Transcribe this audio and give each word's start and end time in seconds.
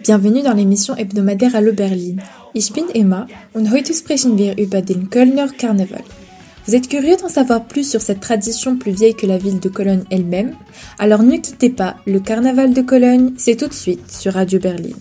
Bienvenue 0.00 0.42
dans 0.42 0.52
l'émission 0.52 0.96
hebdomadaire 0.96 1.54
Allo 1.56 1.72
Berlin. 1.72 2.16
Ich 2.52 2.72
bin 2.72 2.84
Emma 2.94 3.26
und 3.54 3.70
heute 3.70 3.94
sprechen 3.94 4.36
wir 4.36 4.58
über 4.58 4.82
den 4.82 5.08
Kölner 5.08 5.48
Karneval. 5.48 6.02
Vous 6.66 6.74
êtes 6.74 6.88
curieux 6.88 7.16
d'en 7.16 7.28
savoir 7.28 7.64
plus 7.64 7.88
sur 7.88 8.00
cette 8.00 8.20
tradition 8.20 8.76
plus 8.76 8.92
vieille 8.92 9.14
que 9.14 9.26
la 9.26 9.38
ville 9.38 9.60
de 9.60 9.68
Cologne 9.68 10.04
elle-même? 10.10 10.56
Alors 10.98 11.22
ne 11.22 11.36
quittez 11.36 11.70
pas, 11.70 11.96
le 12.06 12.20
carnaval 12.20 12.74
de 12.74 12.82
Cologne, 12.82 13.32
c'est 13.38 13.56
tout 13.56 13.68
de 13.68 13.74
suite 13.74 14.10
sur 14.10 14.34
Radio 14.34 14.58
Berlin. 14.58 14.96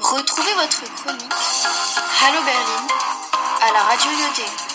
Retrouvez 0.00 0.54
votre 0.56 0.84
chronique 1.02 1.32
Hallo 2.22 2.40
Berlin 2.44 2.86
à 3.60 3.72
la 3.72 3.82
radio. 3.82 4.67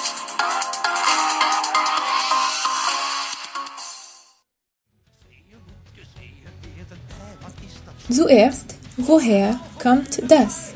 Zuerst, 8.12 8.75
woher 8.98 9.57
kommt 9.81 10.20
das? 10.27 10.73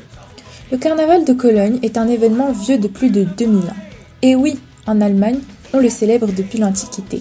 Le 0.72 0.78
carnaval 0.78 1.26
de 1.26 1.34
Cologne 1.34 1.78
est 1.82 1.98
un 1.98 2.08
événement 2.08 2.52
vieux 2.52 2.78
de 2.78 2.88
plus 2.88 3.10
de 3.10 3.24
2000 3.24 3.68
ans. 3.68 3.76
Et 4.22 4.34
oui, 4.34 4.58
en 4.86 5.02
Allemagne, 5.02 5.40
on 5.74 5.78
le 5.78 5.90
célèbre 5.90 6.28
depuis 6.34 6.58
l'Antiquité. 6.58 7.20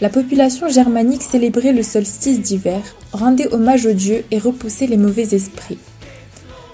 La 0.00 0.08
population 0.08 0.68
germanique 0.68 1.22
célébrait 1.22 1.72
le 1.72 1.84
solstice 1.84 2.40
d'hiver, 2.40 2.82
rendait 3.12 3.54
hommage 3.54 3.86
aux 3.86 3.92
dieux 3.92 4.24
et 4.32 4.38
repoussait 4.38 4.88
les 4.88 4.96
mauvais 4.96 5.32
esprits. 5.32 5.78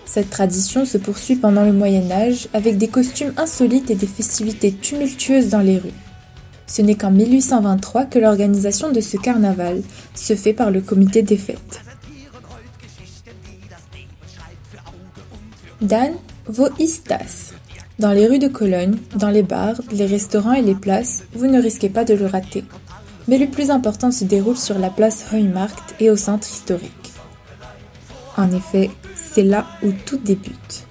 Cette 0.06 0.30
tradition 0.30 0.86
se 0.86 0.96
poursuit 0.96 1.36
pendant 1.36 1.66
le 1.66 1.74
Moyen 1.74 2.10
Âge 2.10 2.48
avec 2.54 2.78
des 2.78 2.88
costumes 2.88 3.34
insolites 3.36 3.90
et 3.90 3.96
des 3.96 4.06
festivités 4.06 4.72
tumultueuses 4.72 5.50
dans 5.50 5.60
les 5.60 5.76
rues. 5.76 5.90
Ce 6.66 6.80
n'est 6.80 6.94
qu'en 6.94 7.10
1823 7.10 8.06
que 8.06 8.18
l'organisation 8.18 8.90
de 8.90 9.02
ce 9.02 9.18
carnaval 9.18 9.82
se 10.14 10.34
fait 10.34 10.54
par 10.54 10.70
le 10.70 10.80
comité 10.80 11.20
des 11.20 11.36
fêtes. 11.36 11.82
Dan, 15.82 16.12
wo 16.46 16.68
ist 16.78 17.10
das 17.10 17.52
Dans 17.98 18.12
les 18.12 18.28
rues 18.28 18.38
de 18.38 18.46
Cologne, 18.46 18.94
dans 19.16 19.30
les 19.30 19.42
bars, 19.42 19.80
les 19.90 20.06
restaurants 20.06 20.52
et 20.52 20.62
les 20.62 20.76
places, 20.76 21.24
vous 21.34 21.48
ne 21.48 21.60
risquez 21.60 21.88
pas 21.88 22.04
de 22.04 22.14
le 22.14 22.26
rater. 22.26 22.62
Mais 23.26 23.36
le 23.36 23.48
plus 23.48 23.68
important 23.70 24.12
se 24.12 24.24
déroule 24.24 24.56
sur 24.56 24.78
la 24.78 24.90
place 24.90 25.26
Heumarkt 25.32 25.96
et 25.98 26.08
au 26.08 26.16
centre 26.16 26.48
historique. 26.48 27.12
En 28.36 28.52
effet, 28.52 28.90
c'est 29.16 29.42
là 29.42 29.66
où 29.82 29.90
tout 30.06 30.18
débute. 30.18 30.86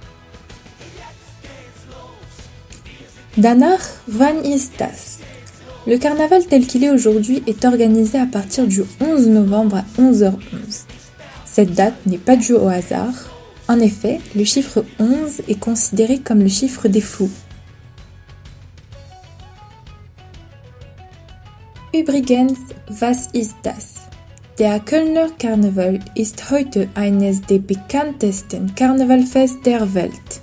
Danach, 3.38 3.80
wann 4.09 4.44
ist 4.44 4.73
das 4.78 5.19
Le 5.88 5.97
carnaval 5.97 6.45
tel 6.45 6.67
qu'il 6.67 6.84
est 6.84 6.92
aujourd'hui 6.92 7.44
est 7.47 7.64
organisé 7.64 8.19
à 8.19 8.25
partir 8.25 8.67
du 8.67 8.84
11 9.00 9.28
novembre 9.30 9.78
à 9.78 10.02
11h11. 10.02 10.84
Cette 11.45 11.73
date 11.75 11.95
n'est 12.06 12.17
pas 12.17 12.36
due 12.36 12.56
au 12.56 12.67
hasard. 12.67 13.31
En 13.67 13.80
effet, 13.80 14.20
le 14.36 14.44
chiffre 14.44 14.84
11 15.00 15.42
est 15.48 15.59
considéré 15.59 16.20
comme 16.20 16.40
le 16.40 16.50
chiffre 16.50 16.88
des 16.88 17.02
fous. 17.02 17.31
Übrigens, 21.94 22.58
was 22.88 23.28
ist 23.34 23.56
das? 23.64 23.95
Der 24.58 24.80
Kölner 24.80 25.30
Karneval 25.40 26.00
ist 26.16 26.52
heute 26.52 26.88
eines 26.95 27.42
der 27.42 27.59
bekanntesten 27.59 28.73
Karnevalfest 28.76 29.66
der 29.66 29.94
Welt. 29.94 30.42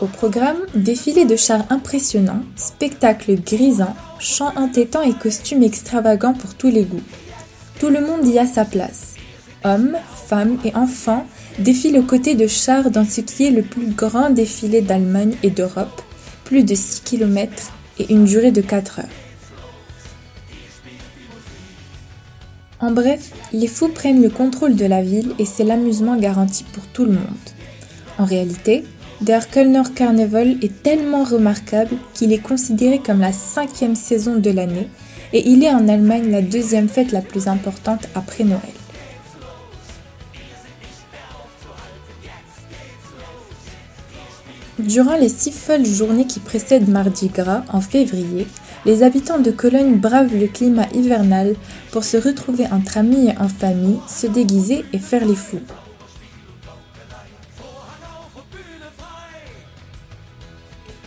Au 0.00 0.06
programme, 0.06 0.60
défilé 0.74 1.26
de 1.26 1.36
chars 1.36 1.64
impressionnants, 1.68 2.44
spectacles 2.56 3.36
grisants, 3.44 3.96
chants 4.18 4.56
entêtants 4.56 5.02
et 5.02 5.12
costumes 5.12 5.62
extravagants 5.62 6.32
pour 6.34 6.54
tous 6.54 6.70
les 6.70 6.84
goûts. 6.84 7.02
Tout 7.78 7.90
le 7.90 8.00
monde 8.00 8.26
y 8.26 8.38
a 8.38 8.46
sa 8.46 8.64
place. 8.64 9.09
Hommes, 9.64 9.96
femmes 10.26 10.58
et 10.64 10.74
enfants 10.74 11.26
défilent 11.58 11.98
aux 11.98 12.02
côtés 12.02 12.34
de 12.34 12.46
chars 12.46 12.90
dans 12.90 13.04
ce 13.04 13.20
qui 13.20 13.44
est 13.44 13.50
le 13.50 13.62
plus 13.62 13.88
grand 13.88 14.30
défilé 14.30 14.80
d'Allemagne 14.80 15.34
et 15.42 15.50
d'Europe, 15.50 16.02
plus 16.44 16.64
de 16.64 16.74
6 16.74 17.02
km 17.04 17.72
et 17.98 18.12
une 18.12 18.24
durée 18.24 18.52
de 18.52 18.62
4 18.62 19.00
heures. 19.00 19.06
En 22.80 22.92
bref, 22.92 23.32
les 23.52 23.66
fous 23.66 23.88
prennent 23.88 24.22
le 24.22 24.30
contrôle 24.30 24.74
de 24.74 24.86
la 24.86 25.02
ville 25.02 25.32
et 25.38 25.44
c'est 25.44 25.64
l'amusement 25.64 26.16
garanti 26.16 26.64
pour 26.72 26.86
tout 26.86 27.04
le 27.04 27.12
monde. 27.12 27.50
En 28.16 28.24
réalité, 28.24 28.84
Der 29.20 29.50
Kölner 29.50 29.82
Karneval 29.94 30.56
est 30.62 30.82
tellement 30.82 31.24
remarquable 31.24 31.96
qu'il 32.14 32.32
est 32.32 32.38
considéré 32.38 32.98
comme 32.98 33.20
la 33.20 33.34
cinquième 33.34 33.94
saison 33.94 34.36
de 34.36 34.50
l'année 34.50 34.88
et 35.34 35.46
il 35.46 35.62
est 35.62 35.70
en 35.70 35.88
Allemagne 35.88 36.30
la 36.30 36.40
deuxième 36.40 36.88
fête 36.88 37.12
la 37.12 37.20
plus 37.20 37.46
importante 37.46 38.08
après 38.14 38.44
Noël. 38.44 38.79
Durant 44.86 45.16
les 45.16 45.28
six 45.28 45.52
folles 45.52 45.84
journées 45.84 46.26
qui 46.26 46.40
précèdent 46.40 46.88
Mardi 46.88 47.28
Gras 47.28 47.64
en 47.70 47.82
février, 47.82 48.46
les 48.86 49.02
habitants 49.02 49.38
de 49.38 49.50
Cologne 49.50 49.96
bravent 49.96 50.34
le 50.34 50.46
climat 50.46 50.86
hivernal 50.94 51.54
pour 51.90 52.02
se 52.02 52.16
retrouver 52.16 52.64
entre 52.72 52.96
amis 52.96 53.28
et 53.28 53.38
en 53.38 53.48
famille, 53.48 53.98
se 54.08 54.26
déguiser 54.26 54.86
et 54.94 54.98
faire 54.98 55.26
les 55.26 55.34
fous. 55.34 55.60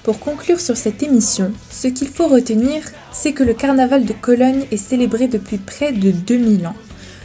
Pour 0.04 0.20
conclure 0.20 0.60
sur 0.60 0.78
cette 0.78 1.02
émission, 1.02 1.52
ce 1.72 1.88
qu'il 1.88 2.10
faut 2.10 2.28
retenir, 2.28 2.84
c'est 3.12 3.32
que 3.32 3.44
le 3.44 3.54
carnaval 3.54 4.06
de 4.06 4.14
Cologne 4.14 4.66
est 4.70 4.78
célébré 4.78 5.28
depuis 5.28 5.58
près 5.58 5.94
de 5.94 6.12
2000 6.12 6.68
ans, 6.68 6.76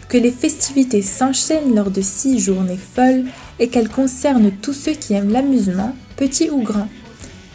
que 0.09 0.17
les 0.17 0.31
festivités 0.31 1.03
s'enchaînent 1.03 1.75
lors 1.75 1.91
de 1.91 2.01
six 2.01 2.39
journées 2.39 2.79
folles 2.79 3.25
et 3.59 3.69
qu'elles 3.69 3.89
concernent 3.89 4.51
tous 4.51 4.73
ceux 4.73 4.93
qui 4.93 5.15
aiment 5.15 5.33
l'amusement, 5.33 5.95
petits 6.17 6.51
ou 6.51 6.63
grands. 6.63 6.89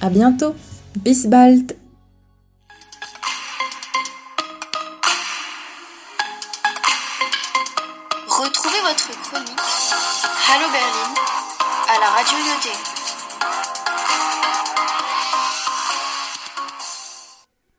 À 0.02 0.10
bientôt, 0.10 0.56
bis 0.98 1.28
bald! 1.28 1.76
Retrouvez 8.28 8.82
votre 8.82 9.22
chronique 9.22 9.60
Hallo 10.50 10.66
Berlin 10.72 11.14
à 11.88 12.00
la 12.00 12.10
radio 12.10 12.38
Yoté. 12.38 13.03